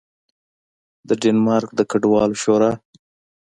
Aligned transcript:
د 1.07 1.09
ډنمارک 1.21 1.69
د 1.75 1.79
کډوالو 1.91 2.39
شورا 2.43 2.71